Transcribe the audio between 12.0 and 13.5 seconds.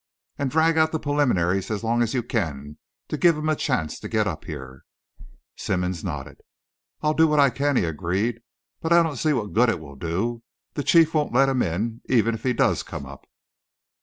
even if he does come up."